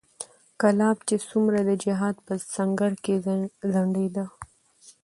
[0.61, 3.15] کلاب چې څومره د جهاد په سنګر کې
[3.71, 4.25] ځنډېدی